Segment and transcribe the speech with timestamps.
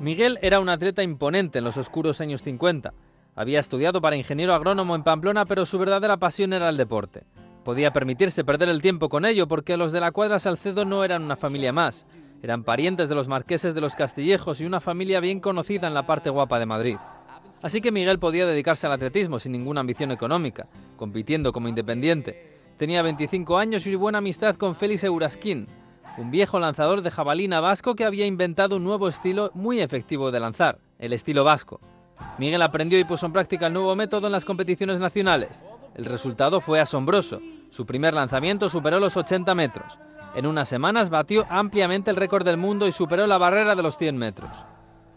[0.00, 2.94] Miguel era un atleta imponente en los oscuros años 50.
[3.34, 7.24] Había estudiado para ingeniero agrónomo en Pamplona, pero su verdadera pasión era el deporte.
[7.64, 11.24] Podía permitirse perder el tiempo con ello porque los de la cuadra Salcedo no eran
[11.24, 12.06] una familia más.
[12.44, 16.06] Eran parientes de los marqueses de los Castillejos y una familia bien conocida en la
[16.06, 16.96] parte guapa de Madrid.
[17.64, 22.58] Así que Miguel podía dedicarse al atletismo sin ninguna ambición económica, compitiendo como independiente.
[22.76, 25.66] Tenía 25 años y buena amistad con Félix Eurasquín,
[26.16, 30.40] un viejo lanzador de jabalina vasco que había inventado un nuevo estilo muy efectivo de
[30.40, 31.80] lanzar, el estilo vasco.
[32.38, 35.64] Miguel aprendió y puso en práctica el nuevo método en las competiciones nacionales.
[35.94, 37.40] El resultado fue asombroso.
[37.70, 39.98] Su primer lanzamiento superó los 80 metros.
[40.34, 43.96] En unas semanas batió ampliamente el récord del mundo y superó la barrera de los
[43.96, 44.50] 100 metros.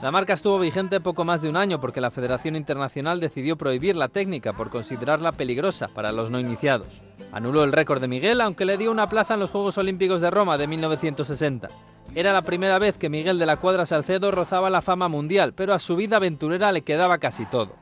[0.00, 3.96] La marca estuvo vigente poco más de un año porque la Federación Internacional decidió prohibir
[3.96, 7.02] la técnica por considerarla peligrosa para los no iniciados.
[7.32, 10.30] Anuló el récord de Miguel aunque le dio una plaza en los Juegos Olímpicos de
[10.30, 11.68] Roma de 1960.
[12.14, 15.74] Era la primera vez que Miguel de la Cuadra Salcedo rozaba la fama mundial, pero
[15.74, 17.74] a su vida aventurera le quedaba casi todo.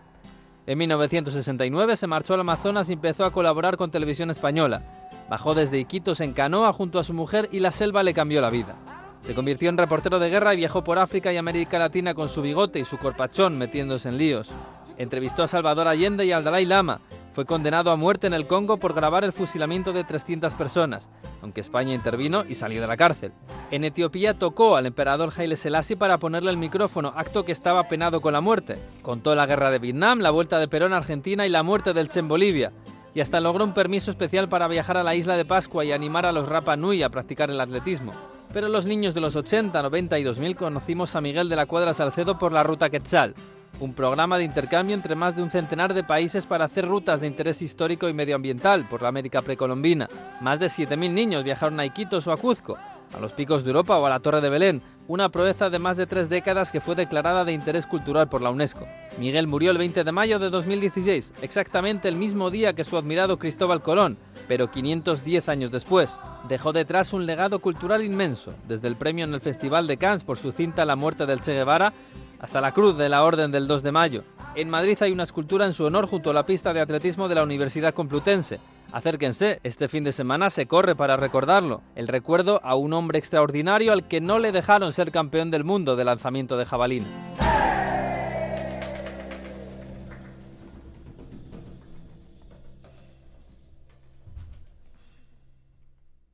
[0.67, 4.83] En 1969 se marchó al Amazonas y empezó a colaborar con Televisión Española.
[5.29, 8.49] Bajó desde Iquitos en canoa junto a su mujer y la selva le cambió la
[8.49, 8.75] vida.
[9.23, 12.43] Se convirtió en reportero de guerra y viajó por África y América Latina con su
[12.43, 14.51] bigote y su corpachón metiéndose en líos.
[14.99, 17.01] Entrevistó a Salvador Allende y al Dalai Lama.
[17.35, 21.11] Fue condenado a muerte en el Congo por grabar el fusilamiento de 300 personas,
[21.43, 23.33] aunque España intervino y salió de la cárcel.
[23.71, 28.23] En Etiopía tocó al emperador Haile Selassie para ponerle el micrófono, acto que estaba penado
[28.23, 28.79] con la muerte.
[29.03, 32.09] Contó la guerra de Vietnam, la vuelta de Perón a Argentina y la muerte del
[32.09, 32.73] Che en Bolivia.
[33.15, 36.25] Y hasta logró un permiso especial para viajar a la isla de Pascua y animar
[36.25, 38.15] a los Rapa Nui a practicar el atletismo.
[38.57, 41.93] Pero los niños de los 80, 90 y 2000 conocimos a Miguel de la Cuadra
[41.93, 43.35] Salcedo por la Ruta Quetzal,
[43.81, 47.27] un programa de intercambio entre más de un centenar de países para hacer rutas de
[47.27, 50.09] interés histórico y medioambiental por la América precolombina.
[50.41, 52.79] Más de 7.000 niños viajaron a Iquitos o a Cuzco,
[53.15, 55.97] a los picos de Europa o a la Torre de Belén, una proeza de más
[55.97, 58.87] de tres décadas que fue declarada de interés cultural por la UNESCO.
[59.19, 63.39] Miguel murió el 20 de mayo de 2016, exactamente el mismo día que su admirado
[63.39, 66.19] Cristóbal Colón, pero 510 años después.
[66.49, 70.39] Dejó detrás un legado cultural inmenso, desde el premio en el Festival de Cannes por
[70.39, 71.93] su cinta La muerte del Che Guevara
[72.39, 74.25] hasta la cruz de la Orden del 2 de mayo.
[74.57, 77.35] En Madrid hay una escultura en su honor junto a la pista de atletismo de
[77.35, 78.59] la Universidad Complutense.
[78.91, 83.93] Acérquense, este fin de semana se corre para recordarlo, el recuerdo a un hombre extraordinario
[83.93, 87.07] al que no le dejaron ser campeón del mundo de lanzamiento de jabalina.